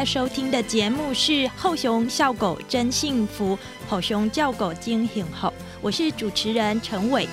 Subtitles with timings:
[0.00, 3.54] 在收听的节目是《后熊笑狗真幸福》，
[3.86, 7.28] 后熊叫狗精很好，我是主持人陈伟。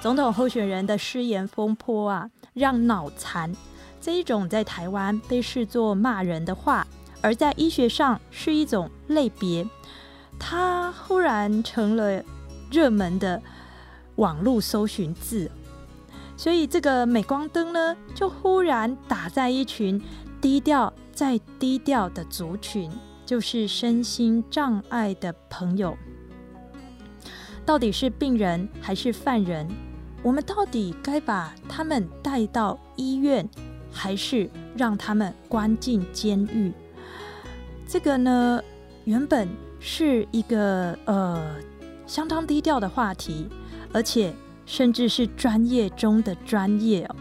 [0.00, 3.52] 总统候选人的失言风波啊，让脑残
[4.02, 6.84] 这一种在台湾被视作骂人的话，
[7.20, 9.64] 而在医学上是一种类别，
[10.40, 12.20] 它忽然成了
[12.68, 13.40] 热门的
[14.16, 15.48] 网络搜寻字。
[16.36, 20.02] 所以这个镁光灯呢，就忽然打在一群
[20.40, 22.90] 低调再低调的族群，
[23.24, 25.96] 就是身心障碍的朋友。
[27.64, 29.68] 到底是病人还是犯人？
[30.24, 33.48] 我们到底该把他们带到医院，
[33.92, 36.72] 还是让他们关进监狱？
[37.86, 38.62] 这个呢，
[39.04, 39.46] 原本
[39.78, 41.54] 是一个呃
[42.06, 43.46] 相当低调的话题，
[43.92, 47.16] 而且甚至是专业中的专业哦。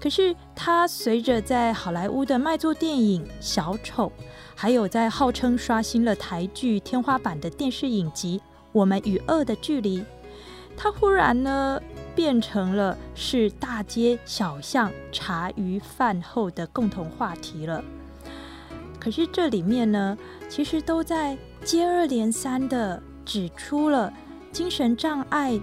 [0.00, 4.06] 可是他随着在好莱坞的卖座电影《小丑》，
[4.54, 8.38] 还有在号称刷新了台剧天花板的电视影集
[8.70, 9.98] 《我们与恶的距离》，
[10.76, 11.80] 他忽然呢。
[12.14, 17.82] 变成了是大街小巷茶余饭后的共同话题了。
[18.98, 20.16] 可是这里面呢，
[20.48, 24.12] 其实都在接二连三的指出了
[24.50, 25.60] 精神障碍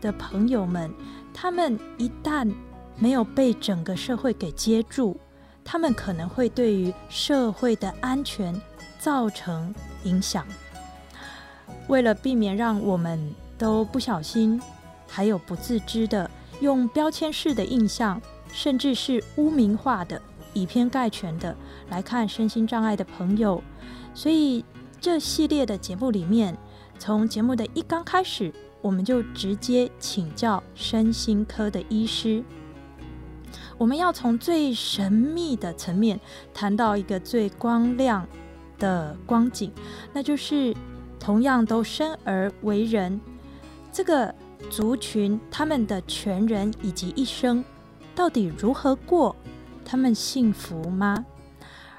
[0.00, 0.90] 的朋友们，
[1.34, 2.50] 他们一旦
[2.96, 5.16] 没有被整个社会给接住，
[5.62, 8.58] 他们可能会对于社会的安全
[8.98, 9.74] 造成
[10.04, 10.46] 影响。
[11.88, 14.60] 为了避免让我们都不小心。
[15.06, 18.20] 还有不自知的用标签式的印象，
[18.52, 20.20] 甚至是污名化的、
[20.52, 21.56] 以偏概全的
[21.90, 23.62] 来看身心障碍的朋友。
[24.14, 24.64] 所以
[25.00, 26.56] 这系列的节目里面，
[26.98, 32.42] 从节目的一刚开始，我们就直接请教身心科的医师。
[33.76, 36.18] 我们要从最神秘的层面
[36.52, 38.26] 谈到一个最光亮
[38.78, 39.72] 的光景，
[40.12, 40.74] 那就是
[41.18, 43.20] 同样都生而为人，
[43.92, 44.34] 这个。
[44.70, 47.64] 族群他们的全人以及一生
[48.14, 49.34] 到底如何过？
[49.84, 51.24] 他们幸福吗？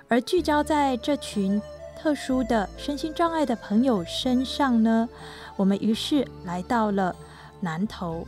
[0.07, 1.61] 而聚焦在这群
[1.97, 5.07] 特殊的身心障碍的朋友身上呢？
[5.55, 7.15] 我们于是来到了
[7.61, 8.25] 南投，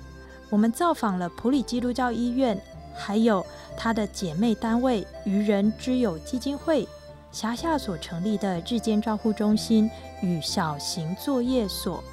[0.49, 2.59] 我们造访了普里基督教医院，
[2.95, 3.45] 还有
[3.77, 6.87] 他的姐妹单位愚人之友基金会
[7.31, 9.89] 辖下所成立的日间照护中心
[10.21, 12.03] 与小型作业所。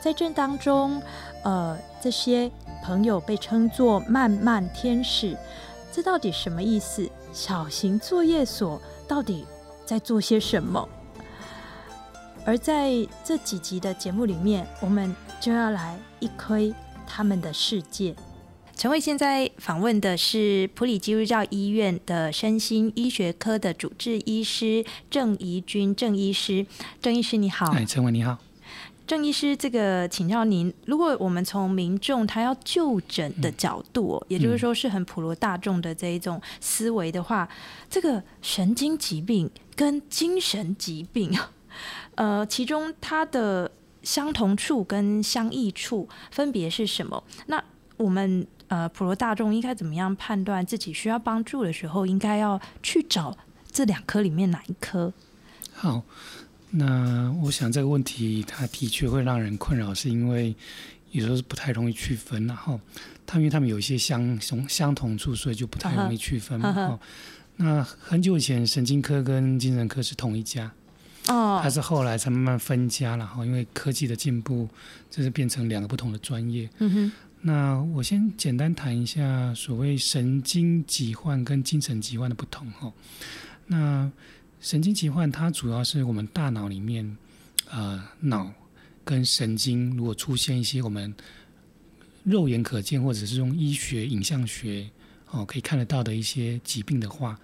[0.00, 1.00] 在这当中，
[1.44, 2.50] 呃，这些
[2.84, 5.36] 朋友被称作“漫漫天使”，
[5.92, 7.08] 这到底什么意思？
[7.32, 9.44] 小型作业所到底
[9.84, 10.88] 在做些什么？
[12.44, 12.90] 而在
[13.24, 16.74] 这几集的节目里面，我们就要来一窥
[17.06, 18.14] 他们的世界。
[18.74, 26.66] 陈慧现在访问的是普里基督教医院的身心医学科的主治医师郑怡君郑医师。
[27.00, 28.38] 郑医师你好，哎，陈慧你好。
[29.04, 37.46] 郑医师，这个请教您，如果我们从民众他要就诊的角度，也就是说是很普罗大众的这一种思维的话，
[37.90, 41.36] 这个神经疾病跟精神疾病，
[42.14, 43.70] 呃，其中它的
[44.02, 47.22] 相同处跟相异处分别是什么？
[47.46, 47.62] 那
[47.96, 53.36] 我们呃普罗大众应该怎么样判断自己需要帮助的时候，应该要去找
[53.70, 55.12] 这两科里面哪一科？
[55.74, 56.02] 好。
[56.74, 60.56] 那我想这个问题，它的确会让人困扰，是因为
[61.10, 62.80] 有时候是不太容易区分，然后
[63.26, 66.70] 他因为他们有一些相相相同处，所以就不太容易区分嘛。
[66.70, 66.98] 哦，
[67.56, 70.72] 那很久以前，神经科跟精神科是同一家，
[71.28, 74.66] 哦，它是后来才慢慢分家了哈，因为科技的进步，
[75.10, 76.70] 这是变成两个不同的专业。
[76.78, 82.90] 嗯哼，那我先简单谈一下所谓神经疾患跟精神疾患的不同哈，
[83.66, 84.10] 那。
[84.62, 87.16] 神经疾患它主要是我们大脑里面，
[87.68, 88.52] 呃，脑
[89.04, 91.12] 跟神经如果出现一些我们
[92.22, 94.88] 肉眼可见或者是用医学影像学
[95.32, 97.36] 哦可以看得到的一些疾病的话，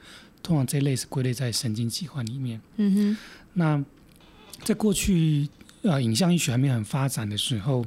[0.44, 2.60] 通常这类是归类在神经疾患里面。
[2.76, 3.18] 嗯哼，
[3.54, 3.84] 那
[4.62, 5.48] 在过去
[5.82, 7.84] 呃影像医学还没有很发展的时候，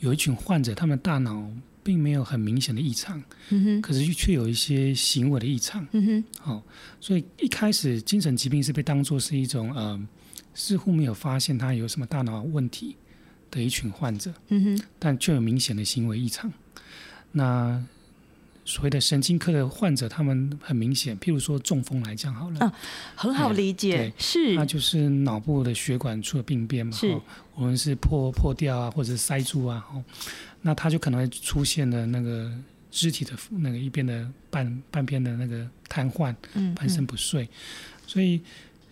[0.00, 1.48] 有一群患者，他们大脑
[1.82, 5.86] 并没有很明显的异常，嗯，可是却有一些行为的异常。
[5.92, 6.62] 嗯哼，哦，
[7.00, 10.00] 所以一开始精神疾病是被当作是一种呃
[10.54, 12.96] 似乎没有发现他有什么大脑问题
[13.50, 16.52] 的一群患者，嗯哼，但却有明显的行为异常。
[17.32, 17.82] 那
[18.64, 22.72] 所谓的神经科的患者，他们很明显，譬如说中风来讲好了，啊
[23.16, 24.54] 很好理解对，是。
[24.54, 27.10] 那就是脑部的血管出了病变嘛，是。
[27.10, 27.22] 哦
[27.54, 30.02] 无论是破破掉啊，或者是塞住啊，哦，
[30.62, 32.50] 那它就可能会出现了那个
[32.90, 37.48] 肢体的那个一边的半半边的那个瘫痪，嗯半身不遂，
[38.06, 38.40] 所以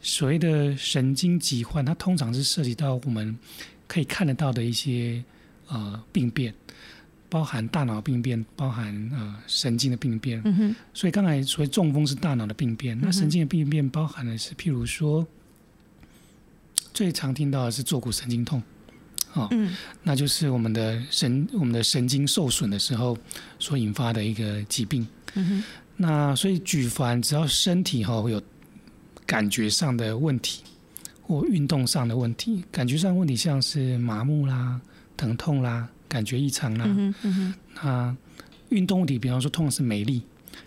[0.03, 3.39] 所谓的神经疾患，它通常是涉及到我们
[3.87, 5.23] 可以看得到的一些
[5.69, 6.53] 呃病变，
[7.29, 10.41] 包含大脑病变，包含呃神经的病变。
[10.45, 15.27] 嗯，所以刚才所谓中风是大脑的病变，那神经的病变包含的是譬如说
[16.93, 18.63] 最常听到的是坐骨神经痛。
[19.35, 19.75] 哦，嗯。
[20.03, 23.17] 那就是我们的神我们的神经受损的时候
[23.59, 25.07] 所引发的一个疾病。
[25.35, 25.65] 嗯哼，
[25.97, 28.43] 那所以举凡只要身体哈、会有
[29.27, 30.63] 感觉上的问题
[31.23, 34.81] 或运动上的问题，感觉上问题像是麻木啦、
[35.17, 38.17] 疼痛啦、感觉异常啦，嗯哼，嗯哼，那
[38.71, 40.23] 运动问题，比方说通常是美丽。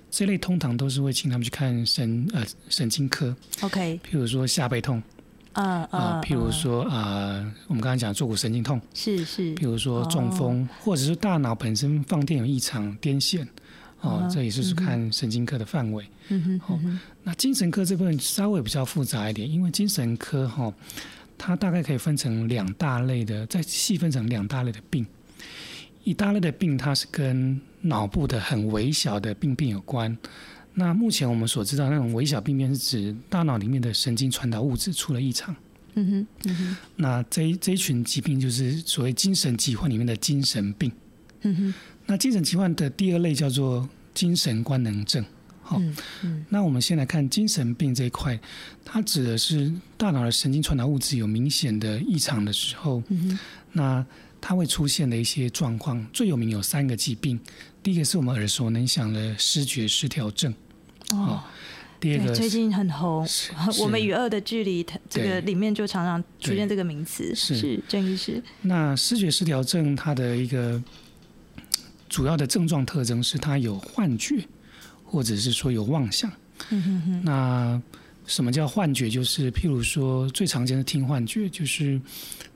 [0.10, 5.02] 这类通常都是会请他们去看神呃神经科，OK，譬如说下背痛
[5.54, 13.48] 啊啊、啊，譬如啊说啊、我们刚才讲坐骨神经痛，是是，譬如说中风，或者是大脑本身放电有异常、癫痫，
[14.02, 16.06] 哦，啊这也就是看神经科的范围。
[16.30, 20.74] 嗯哼，哦嗯哼那精神科这部分稍微比较复杂一点，因为精神科哈、
[21.38, 25.06] 它大概可以分成两大类的，再细分成两大类的病。
[26.04, 30.18] 一大类的病，它是跟脑部的很微小的病变有关。
[30.76, 35.56] 那目前我们所知道那种微小病变，是指大脑里面的神经传导物质出了异常。
[35.96, 40.92] 嗯哼，嗯哼，那这一这一群疾病就是所谓精神疾患里面的精神病。
[41.42, 41.74] 嗯哼，
[42.08, 45.24] 那精神疾患的第二类叫做精神官能症。
[45.62, 48.38] 好、嗯嗯那我们先来看精神病这一块，
[48.84, 53.40] 它指的是大脑的神经传导物质有明显的异常的时候，嗯哼，
[53.72, 54.06] 那
[54.42, 56.06] 它会出现的一些状况。
[56.12, 57.40] 最有名有三个疾病，
[57.84, 60.54] 第一个是我们耳熟能详的视觉失调症，
[61.12, 61.42] 哦，
[62.00, 63.28] 对，第二个最近很红，
[63.82, 67.80] 我们与恶的距离，它这个里面就常常出现这个名词，是是。
[67.88, 70.82] 郑医师，那视觉失调症它的一个
[72.08, 74.48] 主要的症状特征是它有幻觉，
[75.04, 76.32] 或者是说有妄想。
[76.70, 77.82] 嗯哼哼，那
[78.26, 79.10] 什么叫幻觉？
[79.10, 82.00] 就是譬如说最常见的听幻觉，就是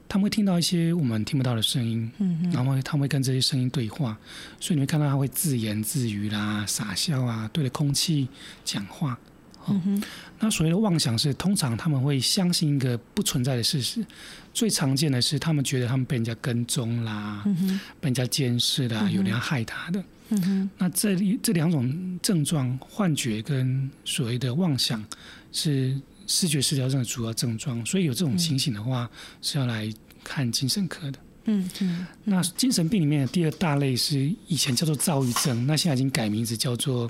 [0.07, 4.18] 他们会听到一些我们听不到的声音，嗯，然后他们会跟这些声音对话，
[4.59, 8.27] 所以你会看到他会自言自语啦、傻笑啊，对着空气
[8.63, 9.18] 讲话。
[9.69, 10.01] 嗯，
[10.39, 14.01] 那所谓的妄想是，通常他们会相信一个不存在的事实。
[14.54, 20.01] 最常见的是，他们觉得他们被人家跟踪啦，嗯，被人家监视啦，嗯有人要害他的。
[20.30, 25.03] 嗯，那这里这两种症状，幻觉跟所谓的妄想，
[25.51, 27.83] 是视觉失调症的主要症状。
[27.85, 29.09] 所以有这种情形的话，
[29.41, 29.91] 是要来
[30.24, 31.19] 看精神科的。
[31.45, 37.10] 嗯嗯，那精神病里面的第二大类是以前叫做躁郁症，那现在已经改名字叫做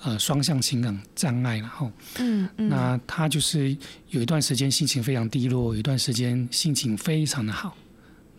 [0.00, 1.92] 呃双向情感障碍了哈。
[2.18, 3.76] 嗯嗯，那他就是
[4.08, 7.76] 有一段时间心情非常低落，有一段时间心情非常的好，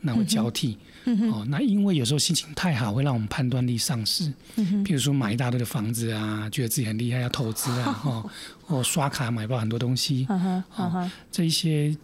[0.01, 0.71] 那会交替。
[0.71, 0.77] 嗯
[1.17, 4.31] 哼，哦，那因为有时候心情太好，会让我们判断力丧失。
[4.55, 8.23] 嗯哼，譬如说买一大堆的房子啊，觉得自己很厉害，要投资啊，哈，
[8.61, 11.95] 或刷卡买爆很多东西，哈哈哈哈，这一些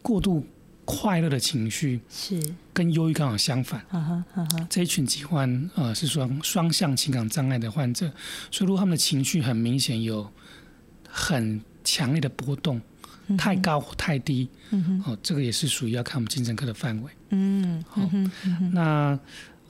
[0.00, 0.46] 过度
[0.84, 2.40] 快乐的情绪，是，
[2.72, 3.80] 跟忧郁刚好相反。
[3.88, 8.10] 哈哈哈哈，这一群疾患呃是双双向情感障碍的患者，
[8.50, 10.30] 所以如果他们的情绪很明显有
[11.08, 12.80] 很强烈的波动，
[13.38, 17.10] 太高或太低，嗯哼，哦，这个也是属于要看我们精神科的范围。
[17.30, 19.18] 嗯好嗯哼嗯哼，那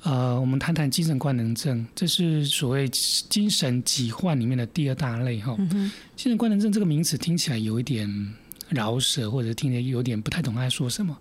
[0.03, 5.55] 呃，我们谈谈精神官能症，这是所谓精神疾患里面的第二大类哈。
[5.59, 8.35] 嗯哼，精神官能症这个名词听起来有一点
[8.69, 11.17] 饶舌，或者听着有点不太懂他在说什么。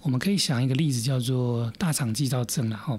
[0.00, 2.98] 我们可以想一个例子，叫做大肠悸躁症然后。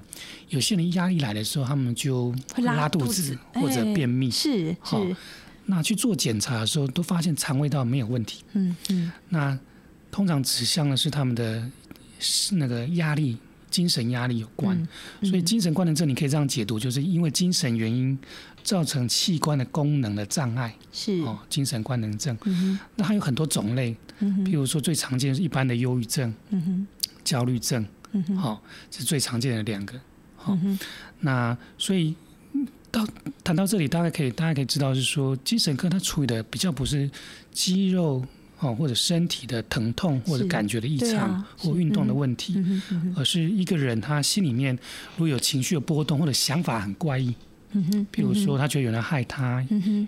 [0.50, 4.30] 有些人压力来的时候，他们就拉肚肚子或者哎便秘。
[4.30, 5.16] 是好是，
[5.72, 8.44] 那去做检查的时候，都发现肠胃道没有问题。
[8.54, 9.58] 嗯嗯那
[10.10, 11.70] 通常指向的是他们的
[12.20, 13.38] 是那个压力、
[13.70, 14.76] 精神压力有关。
[15.22, 18.18] 嗯，所以精神官能症你可以这样解读，就是因为精神原因
[18.64, 22.36] 造成器官的功能的障碍是，哦，精神官能症。
[22.46, 26.88] 嗯哼那它有很多种类，嗯哼譬如说最常见的是一般的忧郁症、嗯哼
[27.24, 28.60] 焦虑症，嗯哼，哦，
[28.90, 29.94] 是最常见的两个。
[30.36, 30.58] 好、
[31.20, 32.16] 那所以
[32.92, 33.08] 到
[33.44, 37.10] 谈到这里，大概可以大家可以知道是说，精神科它处理的比较不是
[37.52, 38.24] 肌肉
[38.60, 44.76] 哦或者身体的疼痛或者感觉的异常、或运动的嗯问题，嗯哼嗯而是一个人他心里面
[45.16, 47.34] 如果有情绪的波动或者想法很怪异，
[47.72, 49.66] 嗯哼，譬如说他觉得有人害他，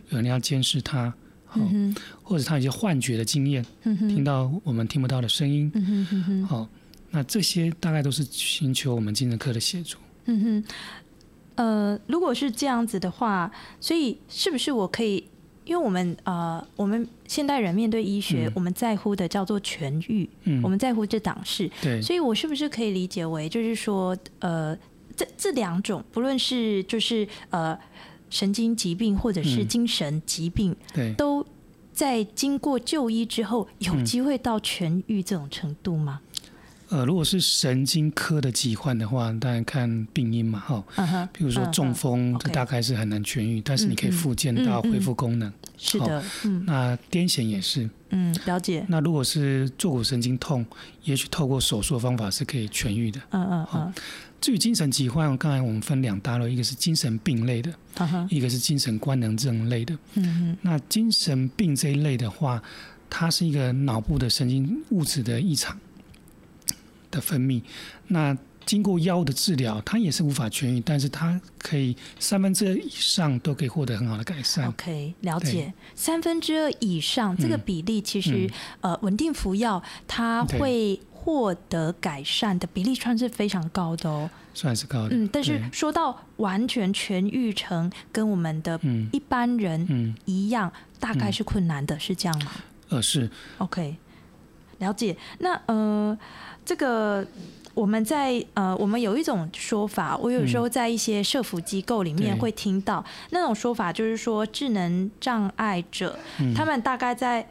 [0.10, 1.14] 有人要监视他，
[1.46, 1.96] 好、嗯哼。
[2.24, 6.46] 或者他有些幻觉的经验，嗯听到我们听不到的声音，嗯哼嗯哼。
[6.46, 6.70] 好、
[7.10, 9.98] 那这些大概都是寻求我们精神科的协助。
[10.26, 10.64] 嗯哼，
[11.56, 15.26] 呃，如果是这样子的话，所以是不是我可以？
[15.64, 18.52] 因为我们呃，我们现代人面对医学，嗯。
[18.56, 24.76] 我们在乎的叫做痊愈，嗯，我们在乎这档事，对，所以我是不是可以理解为，就是说，呃，
[25.16, 27.78] 这这两种，不论是就是呃
[28.32, 29.68] 神经疾病或者是嗯。
[29.68, 31.46] 精神疾病，对，都
[31.94, 34.04] 在经过就医之后，有嗯。
[34.04, 36.22] 机会到痊愈这种程度吗？
[36.92, 40.84] 呃，如果是神经科的疾患的话，当然看病因嘛，哈。
[40.98, 45.52] 嗯哼，比如说嗯中风，嗯这大概是很难痊愈，但是你可以嗯嗯复健到嗯嗯恢复功能。
[45.78, 46.66] 是的，嗯。
[46.66, 47.90] 那癫痫也是。
[48.10, 50.66] 嗯，了解，那如果是坐骨神经痛，
[51.06, 53.22] 也许透过手术的方法是可以痊愈的。
[53.30, 53.94] 嗯嗯嗯，
[54.42, 59.98] 至于精神疾患，刚才我们分两大类，一个是精神病类的，嗯哼，一个是精神官能症类的。
[60.16, 62.62] 嗯哼，那精神病这一类的话，
[63.10, 65.80] 它是一个脑部的神经物质的异常
[67.12, 67.62] 的分泌。
[68.08, 74.68] 那经过药物的治疗，它也是无法痊愈，但是它可以三分之二以上都可以获得很好的改善。
[74.68, 75.74] OK，了解。
[75.96, 78.50] 三分之二以上这个嗯比例，其实、
[78.82, 84.30] 呃稳定服药，它会获得改善的比例算是非常高的哦。
[84.54, 85.16] 算是高的。
[85.16, 92.52] 嗯，但是说到完全痊愈成跟我们的嗯一般人嗯一样，大概嗯是困难的，是这样吗
[92.90, 93.96] 呃是？OK，
[94.82, 95.16] 了解。
[95.40, 96.18] 那呃，
[96.66, 97.26] 这个。
[97.74, 106.54] 我们在呃，我们有一种说法，我有时候在一些社服机构里面会听到那种说法，就是说智能障碍者，嗯。
[106.54, 107.48] 他们大概在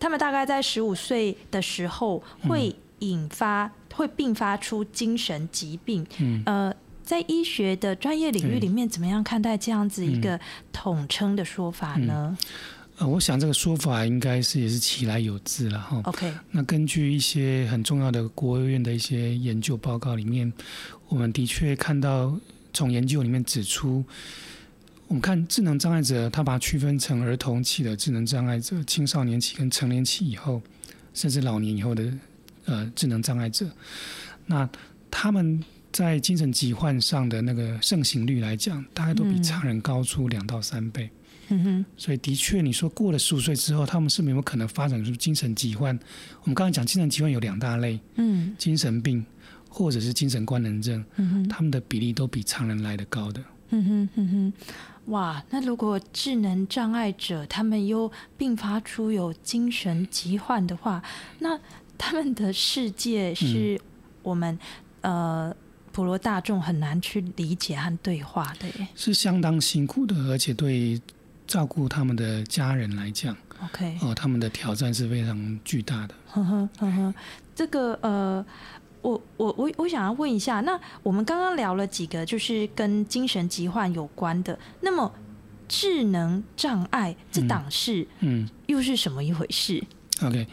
[0.00, 6.06] 他们大概在十五岁的时候会引发、会并发出精神疾病。
[6.20, 6.42] 嗯。
[6.46, 10.40] 呃，在医学的专业领域里面，怎么样看待这样子一个
[10.72, 12.34] 统称的说法呢、
[12.96, 16.00] 呃，我想这个说法应该是也是其来有自了哈。
[16.04, 20.52] o k 那根据一些很重要的国务院的一些研究报告里面，
[21.08, 22.38] 我们的确看到
[22.72, 24.04] 从研究里面指出，
[25.08, 30.62] 我们看智能障碍者，他把它区分成儿童期的智能障碍者、青少年期跟成年期以后，
[31.14, 32.12] 甚至老年以后的
[32.66, 33.68] 呃智能障碍者。
[34.46, 34.68] 那
[35.10, 35.60] 他们
[35.90, 41.06] 在精神疾患上的那个盛行率来讲，大概都比嗯常人高出两到三倍。
[41.06, 41.10] 嗯
[41.48, 45.98] 哼，所以的确，你说过了十五岁之后，他们是没有可能发展出精神疾患？
[46.42, 49.24] 我们刚刚讲精神疾患有两大类，嗯精神病
[49.68, 53.42] 或者是精神官能症，嗯哼，他们的比例都比常人来的高的。
[53.70, 54.52] 嗯哼嗯哼，
[55.12, 61.02] 哇，那如果智能障碍者他们又并发出有精神疾患的话，
[61.40, 61.58] 那
[61.98, 63.80] 他们的世界是
[64.22, 64.58] 我们、
[65.00, 65.54] 呃
[65.92, 68.88] 普罗大众很难去理解和对话的耶。
[68.96, 71.00] 是相当辛苦的，而且对
[71.46, 76.14] 照顾他们的家人来讲，OK，哦，他们的挑战是非常巨大的。
[76.28, 77.14] 呵呵呵呵，
[77.54, 78.44] 这个呃，
[79.02, 85.12] 我我我我想要问一下，那我们刚刚聊了几个就是跟精神疾患有关的，那么
[85.68, 88.48] 智能障碍这档事嗯。
[88.66, 89.84] 又是什么一回事、
[90.22, 90.46] ，OK，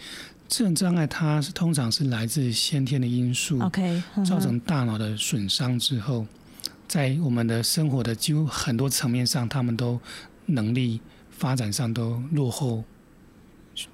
[0.49, 6.27] 智能障碍它是通常是来自先天的因素 o k 造成大脑的损伤之后，
[6.89, 9.97] 在我们的生活的几乎很多层面上，他们都
[10.47, 12.83] 能力发展上都落后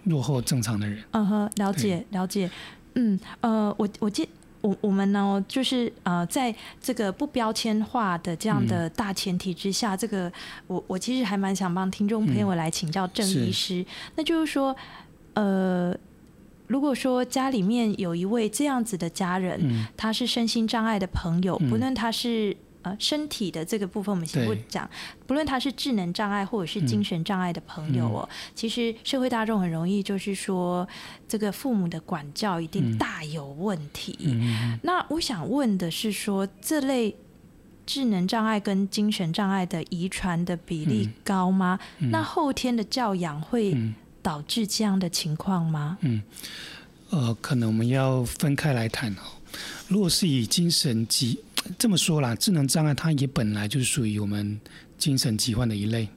[0.03, 1.03] 落后正常的人。
[1.11, 2.49] 嗯哼，了解了解，
[2.95, 4.27] 嗯呃，我我记。
[4.61, 10.29] 我我们呢，就是呃，在这个不标签化的这样的大前提之下，这个
[10.65, 13.85] 我我其实还蛮想帮听众朋友来请教郑医师，
[14.15, 14.75] 那就是说，
[15.35, 15.95] 呃，
[16.65, 19.85] 如果说家里面有一位这样子的家人，嗯。
[19.95, 21.69] 他是身心障碍的朋友，嗯。
[21.69, 22.57] 不论他是
[22.89, 24.89] 呃身体的这个部分，我们先不讲，
[25.25, 30.87] 不论他是智能障碍或者是精神障碍的朋友哦，其实社会大众很容易就是说，
[31.27, 34.17] 这个父母的管教一定嗯大有问题。
[34.21, 37.15] 嗯那我想问的是说，这类
[37.85, 41.79] 智能障碍跟精神障碍的遗传的比例嗯高吗？
[41.99, 45.97] 嗯那后天的教养会嗯导致这样的情况吗？
[46.01, 46.21] 嗯，
[47.11, 49.21] 呃，可能我们要分开来谈哦。
[49.87, 51.39] 如果是以精神疾
[51.77, 54.59] 这么说啦，智能障碍它也本来就是属于我们
[54.97, 56.07] 精神疾患的一类，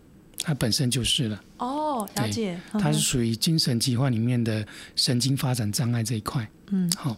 [0.43, 1.43] 它本身就是了。
[1.59, 4.67] 哦哦，了解，它是属于精神疾患里面的
[4.97, 6.49] 神经发展障碍这一块。
[6.69, 7.17] 嗯，好，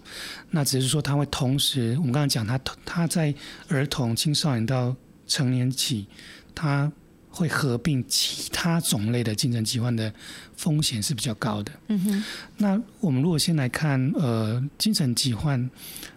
[0.50, 3.34] 那只是说它会同时，我们刚刚讲它，它在
[3.68, 4.94] 儿童、青少年到
[5.26, 6.06] 成年期，
[6.54, 6.90] 它
[7.28, 10.12] 会合并其他种类的精神疾患的
[10.56, 11.72] 风险是比较高的。
[11.88, 12.24] 嗯哼，
[12.56, 15.70] 那我们如果先来看，呃，精神疾患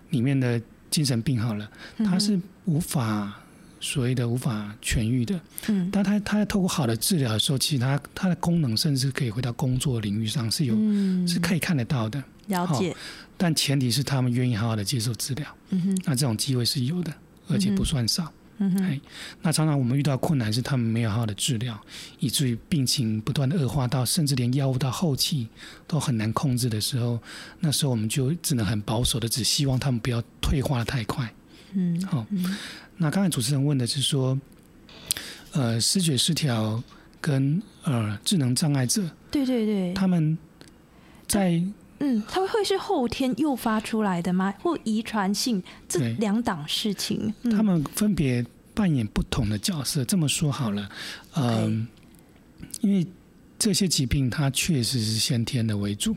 [0.09, 3.41] 里面的精神病好了，他是无法
[3.79, 5.39] 所谓的无法痊愈的。
[5.67, 11.27] 嗯，但它它透过好的治疗的时候，其实他他的功能甚至可以回到工作领域上是有、嗯。
[11.27, 12.23] 是可以看得到的。
[12.47, 12.95] 了解，
[13.37, 17.13] 但前提是他们愿意好好的接受治疗，嗯哼，那这种机会是有的，
[17.49, 18.23] 而且不算少。
[18.25, 18.99] 嗯哼，哎，
[19.41, 21.79] 那常常我们遇到困难是他们没有好好的治疗，
[22.19, 25.47] 以至于病情不断的恶化到，甚至连药物到后期
[25.85, 27.19] 都很难控制的时候，
[27.59, 31.29] 那时候我们就只能很保守的，只希望他们不要退化的太快。
[31.73, 32.55] 嗯，好、嗯。
[32.97, 34.39] 那刚才主持人问的是说，
[35.51, 36.81] 呃，视觉失调
[37.19, 40.37] 跟呃智能障碍者，对对对，他们
[41.27, 41.61] 在
[41.99, 44.53] 嗯，它会是后天诱发出来的吗？
[44.61, 47.33] 或遗传性这两档事情？
[47.43, 50.03] 嗯他们分别扮演不同的角色。
[50.03, 50.89] 这么说好了，
[51.35, 51.87] 嗯、
[52.81, 53.07] 因为
[53.57, 56.15] 这些疾病它确实是先天的为主，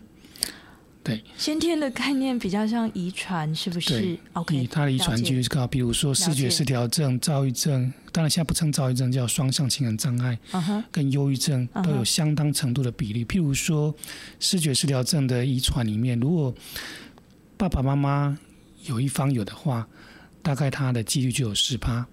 [1.09, 10.39] 对，先天的概念比较像遗传，是不是？OK，它的遗传几率是高，比如说视觉失调症、躁郁症，当然现在不称躁郁症，叫双向情感障碍，
[10.93, 13.25] 跟忧郁症都有相当程度的比例。
[13.25, 13.95] 譬如说，
[14.39, 16.55] 视觉失调症的遗传里面，如果
[17.57, 18.39] 爸爸妈妈
[18.85, 19.89] 有一方有的话，
[20.43, 22.07] 大概他的几率就有十趴。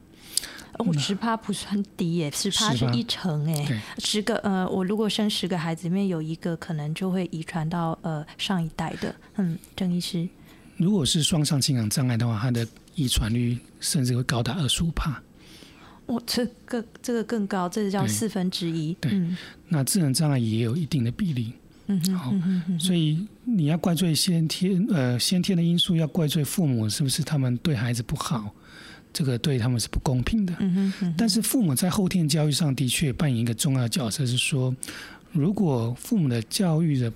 [0.80, 9.16] 哦，十趴不算低耶，十趴是一成哎对，十个呃，我如果生十个孩子，里面有一个可能就会遗传到呃上一代的。
[9.38, 10.28] 嗯，郑医师，
[10.78, 15.22] 如果是双向情感障碍的话，它的遗传率甚至会高达二十五帕。
[16.08, 18.94] 哇，这个这个更高，这个叫四分之一。
[19.02, 19.12] 对。
[19.14, 19.36] 嗯。
[19.70, 21.52] 那智能障碍也有一定的比例，
[21.88, 22.80] 嗯哼好嗯嗯哼。
[22.80, 28.54] 所以你要怪罪先天呃先天的因素，要怪罪父母是不是他们对孩子不好，
[29.16, 30.54] 这个对他们是不公平的。
[31.18, 34.76] 但是父母在后天教育上的确扮演一个重要的角色，是说，
[35.32, 37.10] 如果父母的教育的，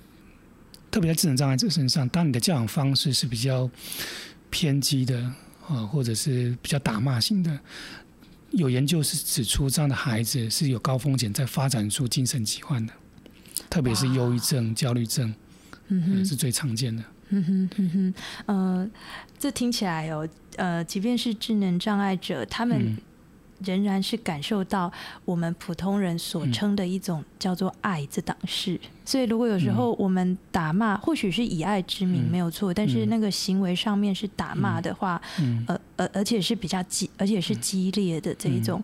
[0.90, 3.70] 特别在智能障碍者身上，当你的教养方式是比较
[4.48, 5.20] 偏激的
[5.68, 7.60] 啊，或者是比较打骂性的，
[8.52, 12.92] 有研究是指出，这样的孩子是有高风险在发展出精神疾患的，
[13.68, 15.34] 特别是忧郁症、焦虑症，
[15.88, 17.04] 嗯呃是最常见的。
[17.32, 18.14] 嗯哼嗯哼，
[18.46, 18.90] 呃，
[19.38, 22.96] 这听起来哦，呃，即便是智能障碍者，他们嗯。
[23.62, 24.90] 仍然是感受到
[25.26, 26.50] 我们普通人所嗯。
[26.52, 28.80] 称的一种叫做爱这档事。
[29.04, 32.30] 所以，如果有时候我们打骂，或许是以爱之名嗯。
[32.30, 33.08] 没有错，但是嗯。
[33.10, 35.62] 那个行为上面是打骂的话，嗯。
[35.68, 38.82] 呃呃，而且是比较激，而且是激烈的这一种，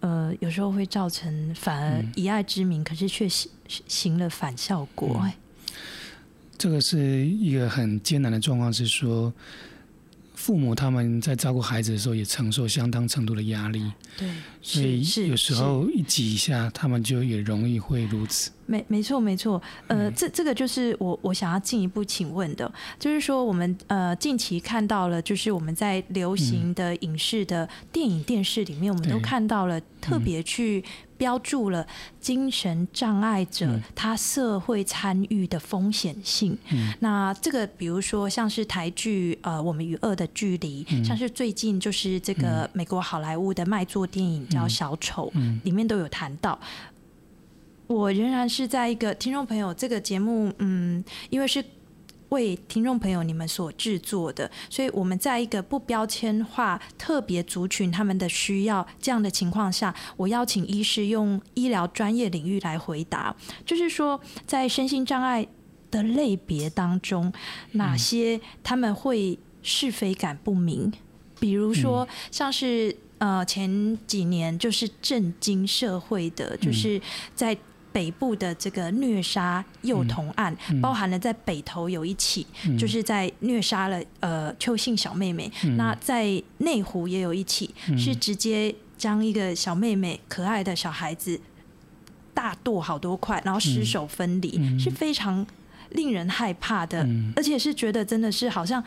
[0.00, 2.12] 呃，有时候会造成反而嗯。
[2.14, 5.24] 以爱之名，可是却行行了反效果。
[6.58, 9.32] 这个是一个很艰难的状况，是说
[10.34, 14.28] 父母他们在照顾孩子的时候也承受相当程度的压力，对，
[14.60, 18.50] 所以有时候一挤一下，他们就也容易会如此。
[18.68, 30.84] 没没错没错，呃，这这个就是我我想要进一步请问的，就是说我们呃近期看到了，就是我们在流行的影视的电影电视里面，我们都看到了特别去
[31.16, 31.86] 标注了
[32.20, 33.82] 精神障碍者嗯。
[33.94, 36.56] 他社会参与的风险性。
[36.70, 36.92] 嗯。
[37.00, 41.02] 那这个比如说像是台剧呃《我们与恶的距离》，嗯。
[41.02, 46.58] 像是最近就是这个美国好莱坞的卖座电影叫《小丑》，嗯里面都有谈到。
[47.88, 51.64] 我仍然是在一个听众朋友这个节目，嗯，因为是
[52.28, 65.48] 为听众朋友你们所制作的，所以我们在一个不标签化、特别族群他们的需要这样的情况下，我邀请医师用医疗专业领域来回答，就是说在身心障碍
[65.90, 67.32] 的类别当中，
[67.72, 70.92] 哪些他们会是非感不明，
[71.40, 72.94] 比如说像是。
[73.20, 77.02] 呃，前几年就是震惊社会的，就是
[77.34, 77.58] 在
[77.98, 80.80] 北部的这个虐杀幼童案，嗯。
[80.80, 82.78] 包含了在北投有一起，嗯。
[82.78, 85.50] 就是在虐杀了呃邱姓小妹妹。
[85.64, 85.76] 嗯。
[85.76, 87.98] 那在内湖也有一起，嗯。
[87.98, 91.40] 是直接将一个小妹妹可爱的小孩子
[92.32, 94.78] 大剁好多块，然后尸首分离，嗯。
[94.78, 95.44] 是非常
[95.90, 97.32] 令人害怕的，嗯。
[97.34, 98.80] 而且是觉得真的是好像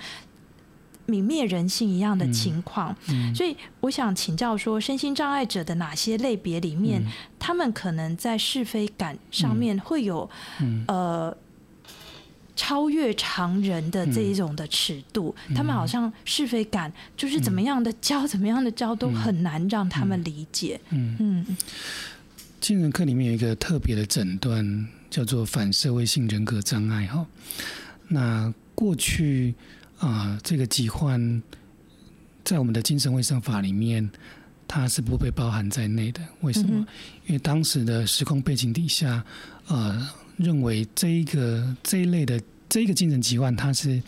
[1.11, 2.95] 泯灭人性一样的情况。
[3.09, 10.29] 嗯所以我想请教说，身心障碍者的哪些类别里面，嗯他们可能在是非感上面会有、
[10.61, 11.35] 嗯呃
[12.53, 15.33] 超越常人的这一种的尺度？
[15.47, 20.79] 嗯他们好像是非感就是怎么样的教，怎么样的教都很难让他们理解。
[20.89, 21.57] 嗯，嗯
[22.59, 27.25] 精神科里面有一个特别的诊断，叫做反社会性人格障碍哈。
[28.09, 29.55] 那过去
[30.01, 31.41] 啊，这个疾患
[32.43, 34.09] 在我们的精神卫生法里面，
[34.67, 36.19] 它是不被包含在内的。
[36.41, 36.85] 为什么？
[37.27, 39.23] 因为当时的时空背景底下，
[39.67, 44.01] 呃，认为这一个这一类的这一个精神疾患，它是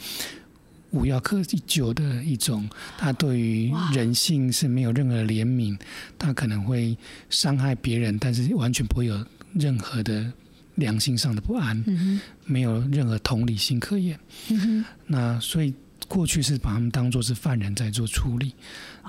[0.89, 5.79] 无药可救的一种，它对于人性是没有任何怜悯，
[6.17, 6.97] 它可能会
[7.29, 10.33] 伤害别人，但是完全不会有任何的。
[10.77, 11.85] 良心上的不安，
[12.45, 14.19] 没有任何同理心可言。
[15.05, 15.71] 那所以
[16.07, 18.53] 过去是把他们当做是犯人在做处理。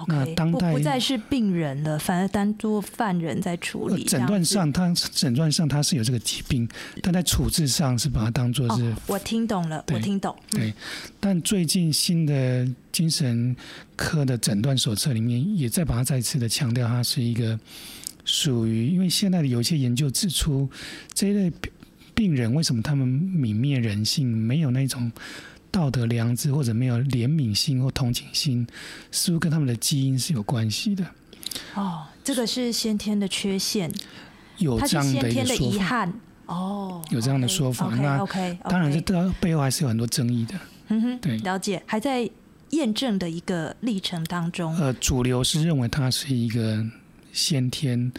[0.06, 4.04] 那当代不再是病人了，反而当做犯人在处理。
[4.04, 6.68] 诊断上，他诊断上他是有这个疾病，
[7.02, 8.94] 但在处置上是把它当做是。
[9.06, 10.34] 我听懂了，我听懂。
[10.50, 10.72] 对，
[11.20, 13.54] 但最近新的精神
[13.96, 17.58] 科的诊断手册里面，也在把它再次的强调，它是一个。
[18.26, 20.66] 属于，因为现在的有一些研究指出，
[21.12, 21.52] 这一类
[22.14, 25.12] 病人为什么他们泯灭人性，没有那种
[25.74, 28.64] 道德良知，或者没有怜悯心或同情心，
[29.10, 31.04] 似乎跟他们的基因是有关系的。
[31.74, 33.92] 哦，这个是先天的缺陷，
[34.58, 36.12] 有这样的一个遗憾。
[36.46, 37.88] 哦，有这样的说法。
[37.96, 40.54] 那 OK，当然这背背后还是有很多争议的。
[40.90, 42.30] 嗯哼，对，了解，还在
[42.70, 44.76] 验证的一个历程当中。
[44.76, 46.86] 呃，主流是认为它是一个。
[47.34, 48.12] 先天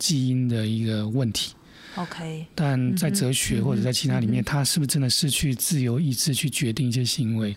[0.00, 1.54] 基因的一个问题
[1.96, 7.54] ，OK，但在哲学或者在其他里面，他是不是真的失去自由意志去决定一些行为？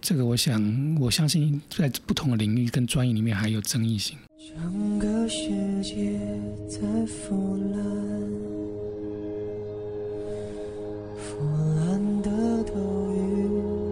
[0.00, 4.16] 这个，我想，我相信在不同的领域跟专业里面还有争议性。
[4.38, 5.48] 整个世
[5.82, 6.18] 界
[6.68, 7.84] 在腐烂，
[11.16, 11.44] 腐
[11.76, 12.30] 烂的
[12.64, 12.72] 都
[13.14, 13.46] 与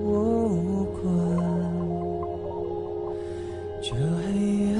[0.04, 0.08] 我
[0.48, 1.02] 无关。
[3.82, 4.77] 这黑暗。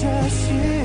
[0.00, 0.77] 这世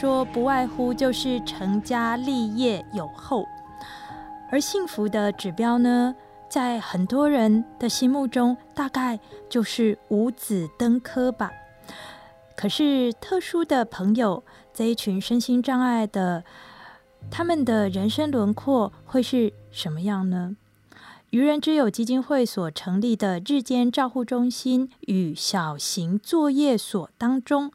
[0.00, 3.44] 说不外乎就是成家立业有后，
[4.48, 6.14] 而幸福的指标呢，
[6.48, 9.18] 在很多人的心目中，大概
[9.50, 11.50] 就是五子登科吧。
[12.54, 16.44] 可是特殊的朋友这一群身心障碍的，
[17.28, 20.54] 他们的人生轮廓会是什么样呢？
[21.30, 27.72] 愚人之友基金会所成立的日间照护中心与小型作业所当中。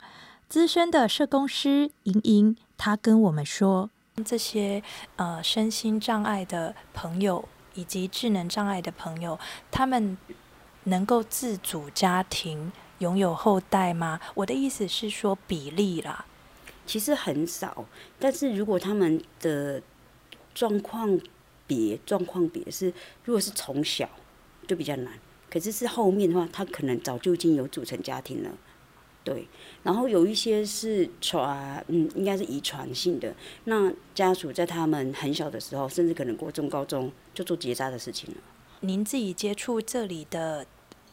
[0.54, 3.90] 资深的社工师莹莹，她跟我们说，
[4.24, 4.84] 这些
[5.16, 9.40] 呃身心障碍的朋友以及智能障碍的朋友，
[9.72, 10.16] 他们
[10.84, 14.20] 能够自主家庭、拥有后代吗？
[14.36, 16.24] 我的意思是说比例啦。
[16.86, 17.84] 其实很少，
[18.20, 19.82] 但是如果他们的
[20.54, 21.20] 状况
[21.66, 24.08] 别状况别是，如果是从小
[24.68, 25.14] 就比较难，
[25.50, 28.52] 可是是后面的话，他可能早就已经有组成家庭了，
[29.24, 29.48] 对。
[29.84, 33.34] 然后有一些是传，嗯，应该是遗传性的，
[33.66, 38.38] 那家属在他们很小的时候，甚至可能过中高中就做结扎的事情了。
[38.82, 40.66] 您自己接触这里的。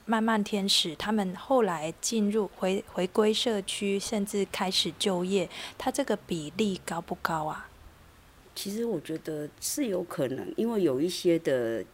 [0.07, 7.69] 慢慢天使，他们后来进入回回归社区，甚至开始就业，他这个比例高不高啊？
[8.53, 11.85] 其实我觉得是有可能，因为有一些的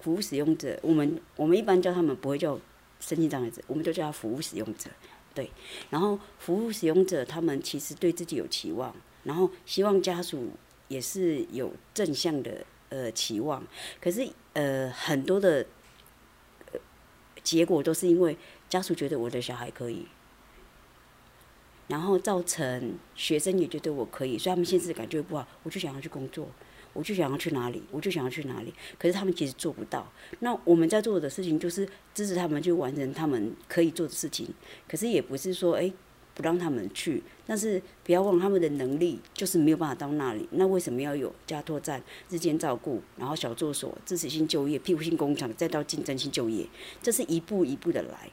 [0.00, 2.58] 服务使用者，我们我们一般叫他们不会叫
[2.98, 4.90] 身心障碍者，我们就叫他服务使用者。
[5.34, 5.50] 对，
[5.90, 10.50] 然后服务使用者他们其实对自己有期望，然后希望家属
[10.88, 13.66] 也是有正向的呃期望，
[14.00, 15.66] 可是呃很多的。
[17.42, 18.36] 结果都是因为
[18.68, 20.06] 家属觉得我的小孩可以，
[21.88, 26.46] 然后造成学生也觉得我可以，所以他们现在感觉不好，我就想要去工作，
[26.92, 28.72] 我就想要去哪里，我就想要去哪里。
[28.98, 30.10] 可是他们其实做不到。
[30.40, 34.48] 那我们在做的事情就是支持他们去完成他们可以做的事情，
[34.88, 35.92] 可是也不是说哎。
[36.32, 40.48] 不让他们去，但是不要忘他们的能力就是没有办法到那里。
[40.52, 42.00] 那为什么要有家托站、
[42.30, 46.64] 日间照顾，然后小作所、支持性就业、庇护性工厂，再到竞争性就业？
[47.02, 48.30] 这是一步一步的来。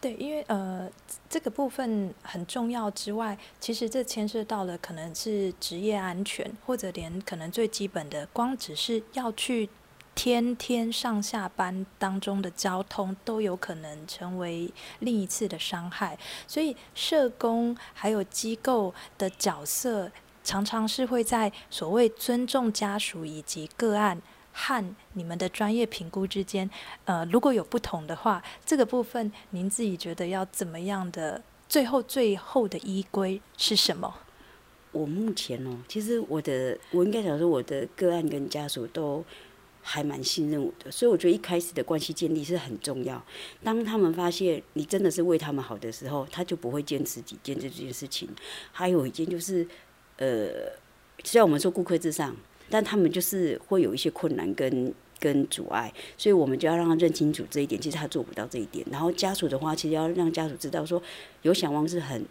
[0.00, 0.90] 对，因为呃，
[1.28, 9.68] 这个部分很重要之外，其实这牵涉到了可能是职业安全，或者连可能最基本的，光只是要去。
[10.12, 20.10] 天天上下班当中的交通都有可能成为另一次的伤害，所以社工还有机构的角色，
[20.44, 24.20] 常常是会在所谓尊重家属以及个案
[24.62, 26.68] 和你们的专业评估之间，
[27.06, 31.42] 呃，如果有不同的话，这个部分您自己觉得要怎么样的？
[31.66, 34.12] 最后最后的依归是什么？
[34.92, 39.24] 我目前哦，其实我的我应该讲说，我的个案跟家属都。
[39.82, 43.20] 还蛮信任我的，所以我觉得一开始的关系建立是很重要。
[43.64, 48.28] 当他们发现你真的是为他们好的时候，他就不会坚持己见这件事情。
[48.72, 49.66] 还有一件就是，
[50.18, 50.50] 呃，
[51.24, 52.36] 虽然我们说顾客至上，
[52.70, 57.78] 但他们就是会有一些困难跟跟阻碍，所以我们就要让他认清楚这一点。
[57.78, 58.86] 其实他做不到这一点。
[58.90, 61.02] 然后家属的话，其实要让家属知道说，
[61.42, 62.24] 有想望是很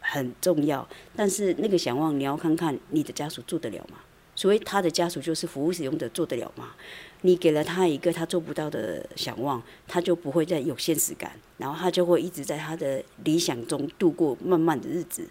[0.00, 3.98] 很重要，但是那个想望你要看看你的家属做得了吗？
[4.36, 6.74] 所以他的家属就是服务使用者做得了吗？
[7.22, 15.26] 你给了他一个他做不到的想望，他就不会再有现实感，然后他就会一直在他的理想中度过漫漫的日子。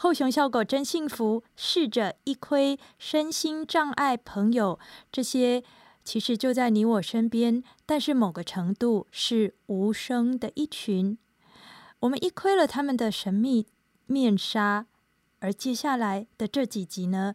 [0.00, 4.78] 后熊笑狗真幸福，试着一窥身心障碍朋友，
[5.10, 5.64] 这些
[6.04, 11.18] 其实就在你我身边，但是某个程度是无声的一群。
[11.98, 13.66] 我们一窥了他们的神秘
[14.06, 14.86] 面纱，
[15.40, 17.34] 而接下来的这几集呢？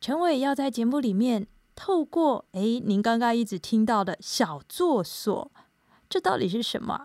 [0.00, 1.46] 陈伟要在节目里面
[1.76, 5.52] 透过哎，您刚刚一直听到的小作所，
[6.08, 7.04] 这到底是什么啊？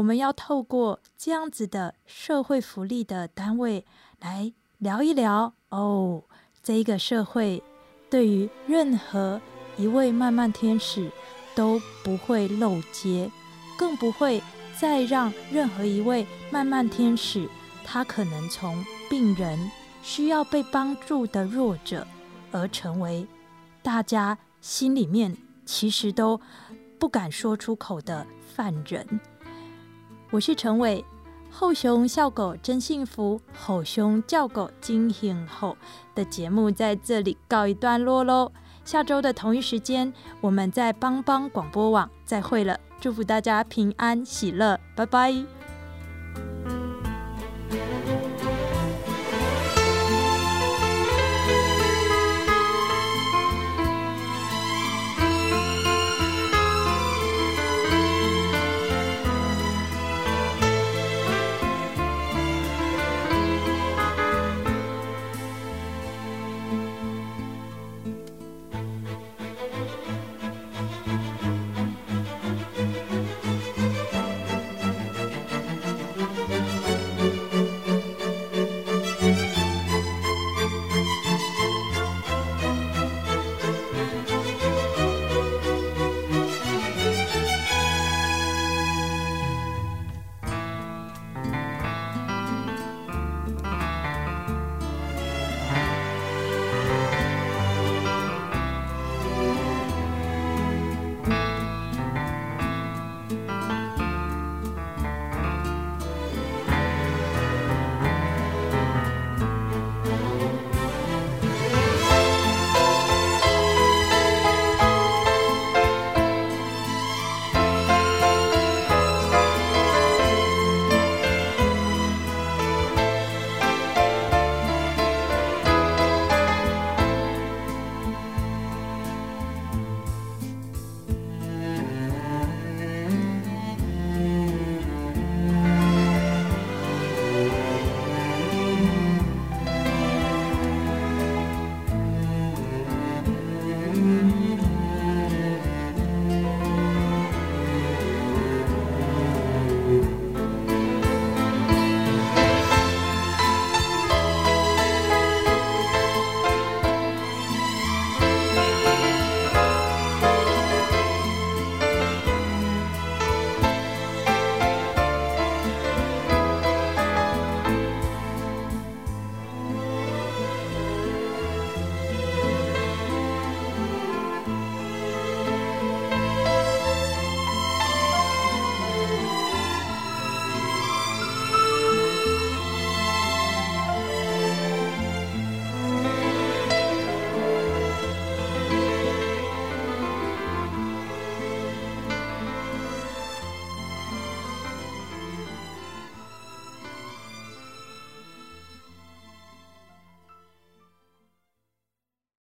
[0.00, 3.84] 我们要透过这样子的社会福利的单位
[4.18, 6.24] 来聊一聊哦，
[6.62, 7.62] 这个社会
[8.08, 9.38] 对于任何
[9.76, 11.12] 一位漫漫天使
[11.54, 13.30] 都不会漏接，
[13.78, 14.42] 更不会
[14.78, 17.46] 再让任何一位漫漫天使
[17.84, 19.70] 他可能从病人。
[20.02, 22.06] 需要被帮助的弱者，
[22.52, 23.26] 而成为
[23.82, 25.36] 大家心里面
[25.66, 26.40] 其实都
[26.98, 29.06] 不敢说出口的犯人。
[30.32, 31.04] 我是陈伟，
[31.50, 35.76] 后熊笑狗真幸福，吼熊叫狗惊醒后
[36.14, 38.52] 的节目在这里告一段落喽。
[38.84, 42.78] 下周的同一时间，我们在帮帮广播网再会了。
[43.00, 45.59] 祝福大家平安喜乐，拜拜。